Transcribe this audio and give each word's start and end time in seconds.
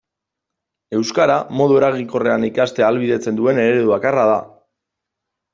Euskara 0.99 1.35
modu 1.59 1.77
eraginkorrean 1.81 2.47
ikastea 2.49 2.87
ahalbidetzen 2.89 3.39
duen 3.41 3.63
eredu 3.67 3.87
bakarra 3.95 4.29
da. 4.35 4.39